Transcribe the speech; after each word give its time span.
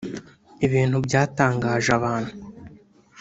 ibintu 0.65 0.97
byatangaje 1.05 1.89
abantu 1.97 2.33